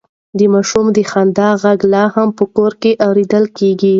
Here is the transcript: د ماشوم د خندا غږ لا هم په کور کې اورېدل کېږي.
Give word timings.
د 0.37 0.39
ماشوم 0.53 0.85
د 0.95 0.99
خندا 1.11 1.49
غږ 1.63 1.79
لا 1.93 2.03
هم 2.15 2.29
په 2.37 2.43
کور 2.55 2.71
کې 2.81 2.91
اورېدل 3.05 3.45
کېږي. 3.57 3.89